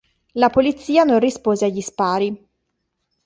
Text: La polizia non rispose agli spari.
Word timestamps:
La 0.31 0.49
polizia 0.49 1.03
non 1.03 1.19
rispose 1.19 1.65
agli 1.65 1.81
spari. 1.81 2.47